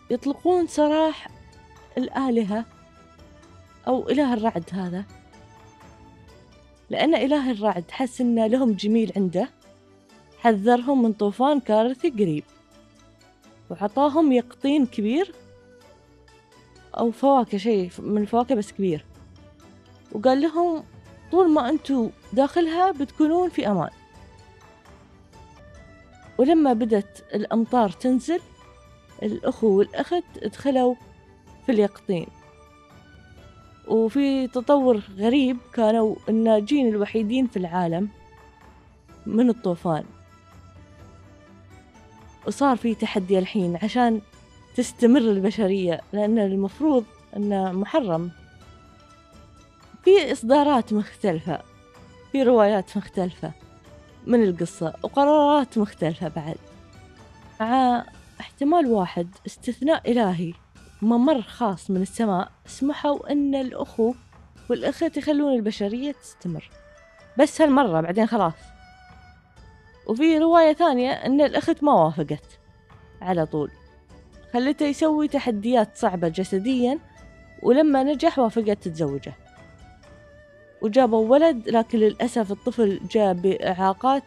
يطلقون 0.09 0.67
سراح 0.67 1.27
الآلهة 1.97 2.65
أو 3.87 4.09
إله 4.09 4.33
الرعد 4.33 4.63
هذا. 4.71 5.05
لأن 6.89 7.15
إله 7.15 7.51
الرعد 7.51 7.91
حس 7.91 8.21
إن 8.21 8.45
لهم 8.45 8.71
جميل 8.71 9.11
عنده. 9.15 9.49
حذرهم 10.39 11.03
من 11.03 11.13
طوفان 11.13 11.59
كارثي 11.59 12.09
قريب. 12.09 12.43
وعطاهم 13.69 14.31
يقطين 14.31 14.85
كبير 14.85 15.33
أو 16.97 17.11
فواكه 17.11 17.57
شيء 17.57 17.91
من 17.99 18.21
الفواكه 18.21 18.55
بس 18.55 18.71
كبير. 18.71 19.05
وقال 20.15 20.41
لهم 20.41 20.83
طول 21.31 21.51
ما 21.51 21.69
أنتوا 21.69 22.09
داخلها 22.33 22.91
بتكونون 22.91 23.49
في 23.49 23.67
أمان. 23.67 23.89
ولما 26.37 26.73
بدت 26.73 27.23
الأمطار 27.33 27.89
تنزل 27.89 28.39
الأخو 29.23 29.67
والأخت 29.67 30.23
دخلوا 30.43 30.95
في 31.65 31.71
اليقطين. 31.71 32.27
وفي 33.87 34.47
تطور 34.47 35.01
غريب 35.17 35.57
كانوا 35.73 36.15
الناجين 36.29 36.87
الوحيدين 36.87 37.47
في 37.47 37.57
العالم 37.57 38.09
من 39.25 39.49
الطوفان. 39.49 40.03
وصار 42.47 42.77
في 42.77 42.95
تحدي 42.95 43.39
الحين 43.39 43.79
عشان 43.83 44.21
تستمر 44.75 45.21
البشرية 45.21 46.01
لأن 46.13 46.39
المفروض 46.39 47.05
أنه 47.35 47.71
محرم. 47.71 48.31
في 50.05 50.31
إصدارات 50.31 50.93
مختلفة 50.93 51.61
في 52.31 52.43
روايات 52.43 52.97
مختلفة 52.97 53.51
من 54.27 54.43
القصة 54.43 54.93
وقرارات 55.03 55.77
مختلفة 55.77 56.27
بعد. 56.27 56.57
مع 57.59 58.05
احتمال 58.39 58.87
واحد 58.87 59.27
استثناء 59.47 60.11
إلهي 60.11 60.53
ممر 61.01 61.41
خاص 61.41 61.91
من 61.91 62.01
السماء 62.01 62.51
سمحوا 62.65 63.31
أن 63.31 63.55
الأخو 63.55 64.13
والأخت 64.69 65.17
يخلون 65.17 65.55
البشرية 65.55 66.11
تستمر. 66.11 66.69
بس 67.39 67.61
هالمرة 67.61 68.01
بعدين 68.01 68.27
خلاص. 68.27 68.53
وفي 70.07 70.37
رواية 70.37 70.73
ثانية 70.73 71.11
أن 71.11 71.41
الأخت 71.41 71.83
ما 71.83 71.93
وافقت. 71.93 72.59
على 73.21 73.45
طول. 73.45 73.71
خلته 74.53 74.85
يسوي 74.85 75.27
تحديات 75.27 75.97
صعبة 75.97 76.27
جسديا 76.27 76.99
ولما 77.63 78.03
نجح 78.03 78.39
وافقت 78.39 78.83
تتزوجه. 78.83 79.44
وجابوا 80.85 81.27
ولد 81.29 81.69
لكن 81.69 81.99
للأسف 81.99 82.51
الطفل 82.51 82.99
جاء 83.11 83.33
بإعاقات 83.33 84.23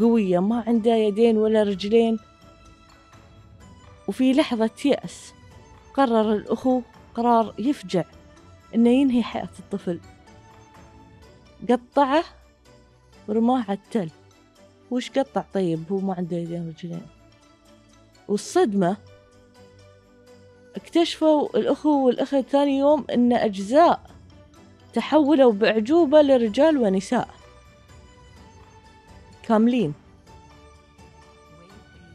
قوية 0.00 0.38
ما 0.38 0.64
عنده 0.66 0.94
يدين 0.94 1.36
ولا 1.38 1.62
رجلين. 1.62 2.18
وفي 4.08 4.32
لحظة 4.32 4.70
يأس. 4.84 5.34
قرر 5.94 6.32
الأخو 6.32 6.82
قرار 7.14 7.54
يفجع 7.58 8.04
إنه 8.74 8.90
ينهي 8.90 9.22
حياة 9.22 9.48
الطفل. 9.58 10.00
قطعه 11.70 12.24
ورماه 13.28 13.64
على 13.68 13.78
التل. 13.78 14.10
وش 14.90 15.10
قطع؟ 15.10 15.44
طيب 15.54 15.84
هو 15.92 15.98
ما 15.98 16.14
عنده 16.14 16.36
يدين 16.36 16.66
ورجلين. 16.66 17.06
والصدمة 18.28 18.96
اكتشفوا 20.76 21.58
الأخو 21.58 22.06
والأخت 22.06 22.36
ثاني 22.36 22.78
يوم 22.78 23.04
إن 23.14 23.32
أجزاء 23.32 24.13
تحولوا 24.94 25.52
بأعجوبة 25.52 26.22
لرجال 26.22 26.78
ونساء. 26.78 27.28
كاملين. 29.48 29.94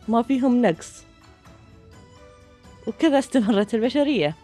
ما 0.08 0.22
فيهم 0.22 0.62
نقص. 0.62 1.04
وكذا 2.88 3.20
استمرت 3.20 3.74
البشرية. 3.74 4.36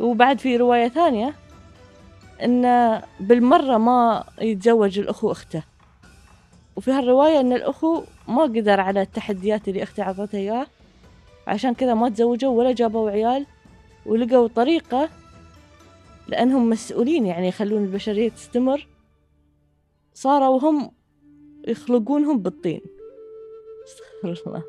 وبعد 0.00 0.38
في 0.38 0.56
رواية 0.56 0.88
ثانية 0.88 1.34
إن 2.42 2.62
بالمرة 3.20 3.76
ما 3.78 4.24
يتزوج 4.40 4.98
الأخو 4.98 5.32
أخته. 5.32 5.62
وفي 6.76 6.90
هالرواية 6.90 7.40
إن 7.40 7.52
الأخو 7.52 8.02
ما 8.28 8.42
قدر 8.42 8.80
على 8.80 9.02
التحديات 9.02 9.68
اللي 9.68 9.82
أخته 9.82 10.02
عطته 10.02 10.38
إياه 10.38 10.66
عشان 11.46 11.74
كذا 11.74 11.94
ما 11.94 12.08
تزوجوا 12.08 12.58
ولا 12.58 12.72
جابوا 12.72 13.10
عيال 13.10 13.46
ولقوا 14.06 14.48
طريقة 14.48 15.08
لأنهم 16.28 16.70
مسؤولين 16.70 17.26
يعني 17.26 17.48
يخلون 17.48 17.84
البشرية 17.84 18.28
تستمر. 18.28 18.88
صاروا 20.14 20.60
هم 20.60 20.90
يخلقونهم 21.68 22.38
بالطين. 22.38 22.80
استغفر 23.84 24.48
الله. 24.48 24.64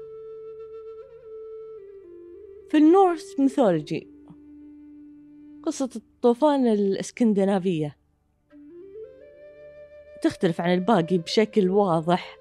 في 2.69 2.77
ال 2.77 2.88
Norse 2.88 3.39
mythology 3.39 4.07
قصة 5.63 5.89
الطوفان 5.95 6.67
الإسكندنافية. 6.67 7.97
تختلف 10.21 10.61
عن 10.61 10.73
الباقي 10.73 11.17
بشكل 11.17 11.69
واضح. 11.69 12.37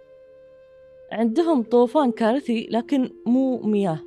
عندهم 1.13 1.63
طوفان 1.63 2.13
كارثي 2.13 2.69
لكن 2.71 3.11
مو 3.27 3.63
مياه. 3.63 4.01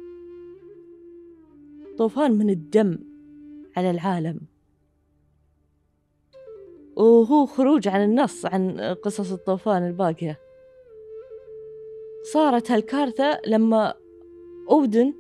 طوفان 1.98 2.32
من 2.32 2.50
الدم 2.50 3.00
على 3.78 3.92
العالم. 3.92 4.40
وهو 7.00 7.46
خروج 7.46 7.88
عن 7.88 8.04
النص 8.04 8.46
عن 8.46 8.80
قصص 8.80 9.32
الطوفان 9.32 9.88
الباقية. 9.88 10.40
صارت 12.34 12.72
هالكارثة 12.72 13.42
لما 13.48 13.94
أودن 14.70 15.14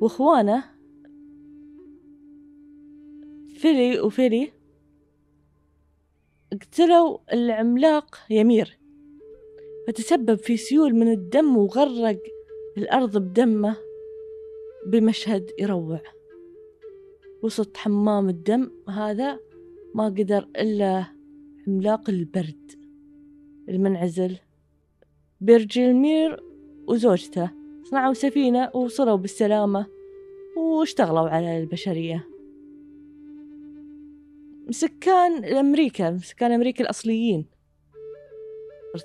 وإخوانه 0.00 0.64
فيلي 3.54 4.00
وفيلي 4.00 4.52
اقتلوا 6.52 7.18
العملاق 7.32 8.18
يمير. 8.30 8.78
فتسبب 9.86 10.34
في 10.34 10.56
سيول 10.56 10.94
من 10.94 11.12
الدم 11.12 11.56
وغرق 11.56 12.22
الأرض 12.76 13.18
بدمه 13.18 13.76
بمشهد 14.86 15.50
يروع. 15.58 16.00
وسط 17.42 17.76
حمام 17.76 18.28
الدم 18.28 18.70
هذا 18.88 19.45
ما 19.96 20.04
قدر 20.04 20.48
إلا 20.56 21.06
عملاق 21.66 22.10
البرد 22.10 22.72
المنعزل. 23.68 24.36
بيرجلمير 25.40 26.42
وزوجته 26.88 27.50
صنعوا 27.84 28.14
سفينة 28.14 28.70
ووصلوا 28.74 29.16
بالسلامة 29.16 29.86
واشتغلوا 30.56 31.28
على 31.28 31.60
البشرية. 31.60 32.28
سكان 34.70 35.44
أمريكا 35.44 36.18
سكان 36.18 36.52
أمريكا 36.52 36.84
الأصليين. 36.84 37.46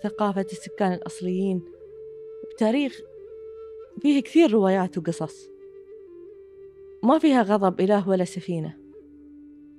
ثقافة 0.03 0.45
السكان 0.51 0.93
الأصليين. 0.93 1.61
بتاريخ 2.53 3.01
فيه 4.01 4.21
كثير 4.21 4.51
روايات 4.51 4.97
وقصص. 4.97 5.49
ما 7.03 7.19
فيها 7.19 7.41
غضب 7.41 7.81
إله 7.81 8.09
ولا 8.09 8.23
سفينة. 8.23 8.80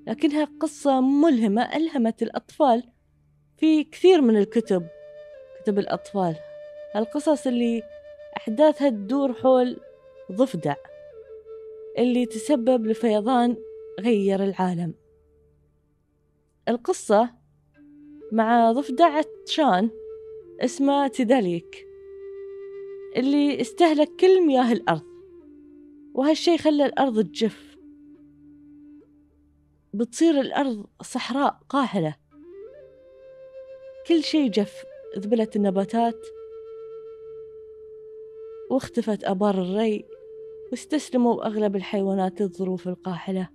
لكنها 0.07 0.49
قصة 0.61 1.01
ملهمة 1.01 1.77
ألهمت 1.77 2.23
الأطفال 2.23 2.83
في 3.57 3.85
كثير 3.85 4.21
من 4.21 4.37
الكتب 4.37 4.87
كتب 5.63 5.79
الأطفال. 5.79 6.37
القصص 6.97 7.47
اللي 7.47 7.83
أحداثها 8.37 8.89
تدور 8.91 9.33
حول 9.33 9.81
ضفدع 10.33 10.75
اللي 11.99 12.27
تسبب 12.27 12.87
لفيضان 12.87 13.57
غير 14.01 14.45
العالم. 14.45 14.95
القصة 16.69 17.31
مع 18.33 18.73
ضفدع 18.73 19.05
عطشان 19.05 19.91
اسمه 20.61 21.09
تداليك 21.09 21.87
اللي 23.17 23.61
استهلك 23.61 24.11
كل 24.21 24.47
مياه 24.47 24.73
الأرض 24.73 25.03
وهالشي 26.15 26.59
خلى 26.59 26.87
الأرض 26.87 27.25
تجف. 27.25 27.72
بتصير 29.95 30.41
الأرض 30.41 30.87
صحراء 31.03 31.61
قاحلة 31.69 32.17
كل 34.07 34.23
شي 34.23 34.49
جف 34.49 34.85
ذبلت 35.19 35.57
النباتات 35.57 36.21
واختفت 38.71 39.25
أبار 39.25 39.63
الري 39.63 40.05
واستسلموا 40.71 41.47
أغلب 41.47 41.77
الحيوانات 41.77 42.41
للظروف 42.41 42.89
القاحلة 42.89 43.49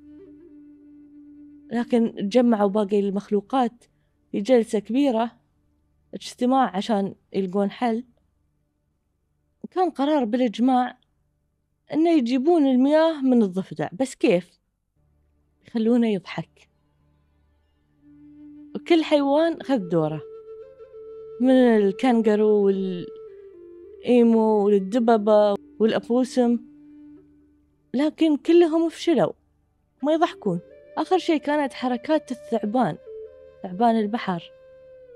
لكن 1.71 2.13
تجمعوا 2.15 2.69
باقي 2.69 2.99
المخلوقات 2.99 3.83
في 4.31 4.41
جلسة 4.41 4.79
كبيرة 4.79 5.31
اجتماع 6.13 6.77
عشان 6.77 7.15
يلقون 7.33 7.71
حل. 7.71 8.03
كان 9.71 9.89
قرار 9.89 10.25
بالإجماع 10.25 10.97
إنه 11.93 12.09
يجيبون 12.09 12.67
المياه 12.67 13.21
من 13.21 13.43
الضفدع. 13.43 13.89
بس 13.93 14.15
كيف؟ 14.15 14.56
يخلونه 15.67 16.07
يضحك. 16.07 16.69
وكل 18.75 19.03
حيوان 19.03 19.63
خذ 19.63 19.77
دوره. 19.77 20.21
من 21.41 21.51
الكنغرو 21.51 22.65
والإيمو 22.65 24.65
والدببة 24.65 25.55
والأبوسم. 25.79 26.59
لكن 27.93 28.37
كلهم 28.37 28.89
فشلوا 28.89 29.33
ما 30.03 30.13
يضحكون. 30.13 30.59
آخر 30.97 31.17
شي 31.17 31.39
كانت 31.39 31.73
حركات 31.73 32.31
الثعبان 32.31 32.97
ثعبان 33.63 33.99
البحر. 33.99 34.51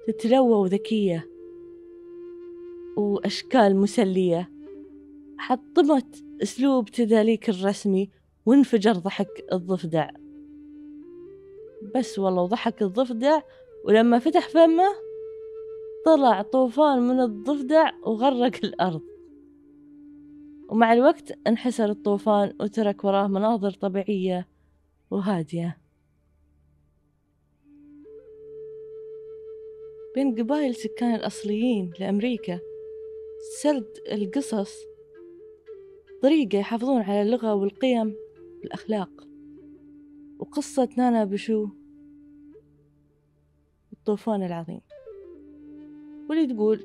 تتلوى 0.08 0.56
وذكية 0.56 1.30
وأشكال 2.98 3.76
مسلية. 3.76 4.52
حطمت 5.38 6.24
أسلوب 6.44 6.90
تذاليك 6.90 7.50
الرسمي 7.50 8.10
وانفجر 8.46 8.94
ضحك 8.94 9.46
الضفدع. 9.54 10.10
بس 11.96 12.20
والله 12.20 12.42
وضحك 12.42 12.82
الضفدع 12.82 13.42
ولما 13.84 14.20
فتح 14.20 14.50
فمه 14.50 14.88
طلع 16.06 16.42
طوفان 16.42 17.08
من 17.08 17.20
الضفدع 17.20 17.92
وغرق 18.04 18.56
الأرض. 18.64 19.02
ومع 20.70 20.94
الوقت 20.94 21.32
انحسر 21.48 21.90
الطوفان 21.90 22.54
وترك 22.62 23.04
وراه 23.04 23.28
مناظر 23.28 23.72
طبيعية 23.72 24.48
وهادية. 25.12 25.78
بين 30.16 30.36
قبائل 30.36 30.70
السكان 30.70 31.16
الأصليين 31.16 31.94
لأمريكا 32.00 32.60
سرد 33.62 33.88
القصص 34.12 34.74
طريقة 36.22 36.58
يحافظون 36.58 37.02
على 37.02 37.22
اللغة 37.22 37.54
والقيم 37.54 38.16
والأخلاق. 38.62 39.31
وقصة 40.42 40.90
نانا 40.98 41.26
بشو؟ 41.26 41.68
الطوفان 43.94 44.44
العظيم. 44.44 44.82
واللي 46.30 46.54
تقول 46.54 46.80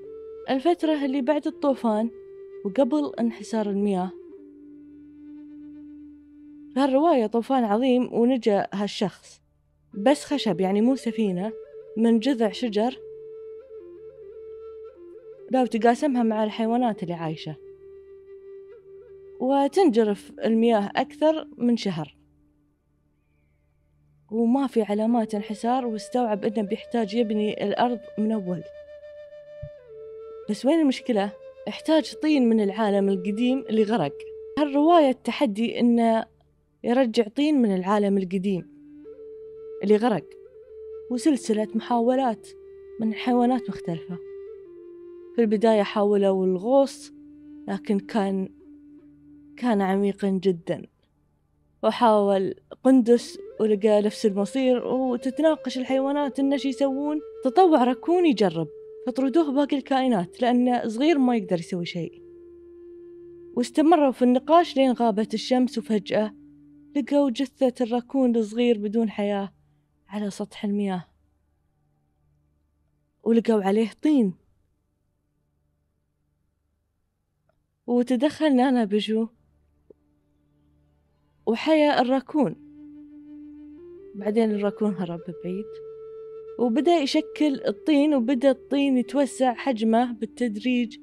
الفترة 0.51 1.05
اللي 1.05 1.21
بعد 1.21 1.47
الطوفان 1.47 2.11
وقبل 2.65 3.13
انحسار 3.21 3.71
المياه. 3.71 4.11
هالرواية 6.77 7.27
طوفان 7.27 7.65
عظيم 7.65 8.13
ونجا 8.13 8.67
هالشخص. 8.73 9.41
بس 9.95 10.25
خشب 10.25 10.61
يعني 10.61 10.81
مو 10.81 10.97
سفينة 10.97 11.53
من 11.97 12.19
جذع 12.19 12.51
شجر. 12.51 12.99
لا 15.51 15.63
وتقاسمها 15.63 16.23
مع 16.23 16.45
الحيوانات 16.45 17.03
اللي 17.03 17.15
عايشة. 17.15 17.57
وتنجرف 19.41 20.33
المياه 20.45 20.91
أكثر 20.97 21.49
من 21.57 21.77
شهر. 21.77 22.16
وما 24.31 24.67
في 24.67 24.83
علامات 24.83 25.35
انحسار 25.35 25.87
واستوعب 25.87 26.45
إنه 26.45 26.63
بيحتاج 26.63 27.15
يبني 27.15 27.65
الأرض 27.65 28.01
من 28.19 28.33
أول. 28.33 28.63
بس 30.51 30.67
وين 30.67 30.81
المشكلة؟ 30.81 31.33
احتاج 31.69 32.15
طين 32.15 32.49
من 32.49 32.61
العالم 32.61 33.09
القديم 33.09 33.65
اللي 33.71 33.83
غرق 33.83 34.13
هالرواية 34.59 35.11
التحدي 35.11 35.81
إنه 35.81 36.27
يرجع 36.85 37.25
طين 37.29 37.63
من 37.63 37.75
العالم 37.75 38.19
القديم 38.19 38.69
اللي 39.83 39.97
غرق 39.97 40.25
وسلسلة 41.11 41.69
محاولات 41.75 42.49
من 43.01 43.15
حيوانات 43.15 43.69
مختلفة. 43.69 44.19
في 45.35 45.43
البداية 45.43 45.83
حاولوا 45.83 46.47
الغوص 46.47 47.13
لكن 47.69 47.99
كان 47.99 48.49
كان 49.57 49.83
عميقا 49.83 50.29
جدا. 50.29 50.87
وحاول 51.83 52.55
قندس 52.85 53.39
ولقى 53.61 54.03
نفس 54.03 54.27
المصير 54.27 54.87
وتتناقش 54.87 55.79
الحيوانات 55.79 56.39
إنه 56.39 56.57
شي 56.57 56.69
يسوون. 56.69 57.21
تطوع 57.45 57.85
ركون 57.85 58.27
يجرب. 58.27 58.69
فطردوه 59.07 59.53
باقي 59.53 59.77
الكائنات 59.77 60.43
لأنه 60.43 60.89
صغير 60.89 61.19
ما 61.19 61.37
يقدر 61.37 61.59
يسوي 61.59 61.87
شيء. 61.87 62.23
واستمروا 63.55 64.13
في 64.13 64.23
النقاش 64.23 64.77
لين 64.77 64.93
غابت 64.93 65.35
الشمس 65.35 65.79
وفجأة 65.79 66.35
لقوا 66.97 67.31
جثة 67.31 67.75
الراكون 67.81 68.37
الصغير 68.37 68.79
بدون 68.79 69.11
حياة 69.11 69.53
على 70.09 70.31
سطح 70.31 70.65
المياه. 70.65 71.05
ولقوا 73.23 73.63
عليه 73.63 73.91
طين. 74.03 74.35
وتدخل 77.87 78.57
نانا 78.57 78.85
بجو. 78.85 79.29
وحيا 81.47 82.01
الراكون 82.01 82.66
بعدين 84.17 84.51
الراكون 84.51 84.95
هرب 84.95 85.21
بعيد 85.45 85.65
وبدأ 86.59 86.97
يشكل 86.97 87.63
الطين 87.67 88.15
وبدأ 88.15 88.51
الطين 88.51 88.99
يتوسع 88.99 89.55
حجمه 89.55 90.13
بالتدريج. 90.13 90.99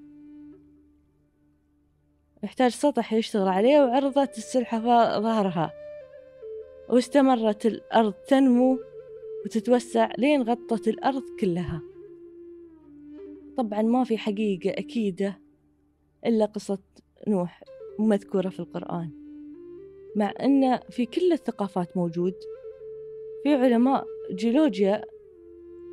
يحتاج 2.44 2.72
سطح 2.72 3.14
يشتغل 3.14 3.48
عليه 3.48 3.80
وعرضت 3.80 4.38
السلحفاة 4.38 5.20
ظهرها. 5.20 5.74
واستمرت 6.90 7.66
الأرض 7.66 8.14
تنمو 8.14 8.80
وتتوسع 9.46 10.12
لين 10.18 10.42
غطت 10.42 10.88
الأرض 10.88 11.24
كلها. 11.40 11.82
طبعا 13.58 13.82
ما 13.82 14.04
في 14.04 14.18
حقيقة 14.18 14.70
أكيدة 14.70 15.40
إلا 16.26 16.46
قصة 16.46 16.80
نوح 17.28 17.64
مذكورة 18.00 18.50
في 18.50 18.60
القرآن 18.60 19.10
مع 20.16 20.34
أن 20.40 20.80
في 20.90 21.06
كل 21.06 21.32
الثقافات 21.34 21.98
موجود. 21.98 22.34
في 23.44 23.54
علماء 23.56 24.06
جيولوجيا 24.32 25.06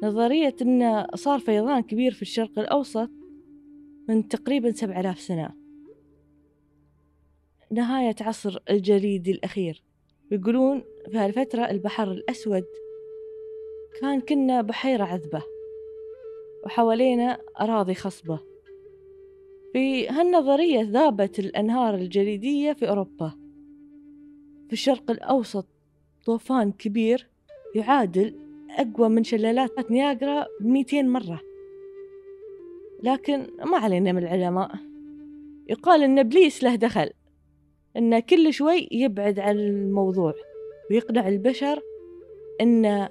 نظرية 0.02 0.56
أن 0.62 1.06
صار 1.14 1.38
فيضان 1.38 1.80
كبير 1.82 2.12
في 2.12 2.22
الشرق 2.22 2.58
الأوسط 2.58 3.10
من 4.08 4.28
تقريبا 4.28 4.70
سبع 4.72 5.00
آلاف 5.00 5.20
سنة. 5.20 5.54
نهاية 7.70 8.14
عصر 8.20 8.58
الجليد 8.70 9.28
الأخير. 9.28 9.82
يقولون 10.30 10.82
في 11.10 11.18
هالفترة 11.18 11.70
البحر 11.70 12.10
الأسود 12.10 12.64
كان 14.00 14.20
كنا 14.20 14.62
بحيرة 14.62 15.04
عذبة 15.04 15.42
وحوالينا 16.64 17.38
أراضي 17.60 17.94
خصبة. 17.94 18.40
في 19.72 20.08
هالنظرية 20.08 20.80
ذابت 20.80 21.38
الأنهار 21.38 21.94
الجليدية 21.94 22.72
في 22.72 22.88
أوروبا. 22.88 23.32
في 24.66 24.72
الشرق 24.72 25.10
الأوسط 25.10 25.66
طوفان 26.26 26.72
كبير 26.72 27.30
يعادل 27.74 28.34
أقوى 28.70 29.08
من 29.08 29.24
شلالات 29.24 29.90
نياجرا 29.90 30.46
بميتين 30.60 31.08
مرة. 31.08 31.40
لكن 33.02 33.46
ما 33.64 33.78
علينا 33.78 34.12
من 34.12 34.22
العلماء. 34.22 34.70
يقال 35.68 36.02
إن 36.02 36.18
إبليس 36.18 36.64
له 36.64 36.74
دخل 36.74 37.10
إنه 37.96 38.20
كل 38.20 38.52
شوي 38.52 38.88
يبعد 38.92 39.38
عن 39.38 39.58
الموضوع 39.58 40.34
ويقنع 40.90 41.28
البشر 41.28 41.82
إن 42.60 43.08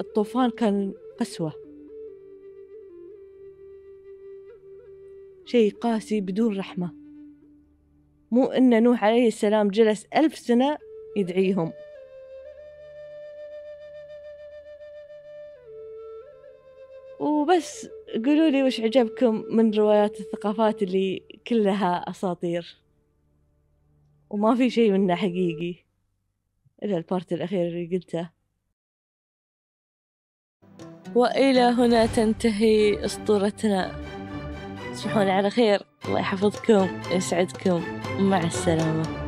الطوفان 0.00 0.50
كان 0.50 0.92
قسوة. 1.20 1.52
شيء 5.44 5.72
قاسي 5.74 6.20
بدون 6.20 6.58
رحمة. 6.58 6.90
مو 8.30 8.44
إن 8.46 8.82
نوح 8.82 9.04
عليه 9.04 9.26
السلام 9.28 9.68
جلس 9.68 10.06
ألف 10.16 10.38
سنة 10.38 10.78
يدعيهم. 11.16 11.72
وبس 17.44 17.88
قولوا 18.24 18.50
لي 18.50 18.62
وش 18.62 18.80
عجبكم 18.80 19.44
من 19.50 19.74
روايات 19.74 20.20
الثقافات 20.20 20.82
اللي 20.82 21.22
كلها 21.46 22.10
أساطير. 22.10 22.76
وما 24.30 24.54
في 24.54 24.70
شيء 24.70 24.92
منه 24.92 25.14
حقيقي 25.14 25.84
إلا 26.82 26.96
البارت 26.96 27.32
الأخير 27.32 27.68
اللي 27.68 27.96
قلته. 27.96 28.30
وإلى 31.14 31.60
هنا 31.60 32.06
تنتهي 32.06 33.04
أسطورتنا. 33.04 33.94
تصبحون 34.92 35.28
على 35.28 35.50
خير. 35.50 35.82
الله 36.04 36.20
يحفظكم 36.20 37.02
يسعدكم. 37.10 37.82
مع 38.20 38.44
السلامة. 38.44 39.23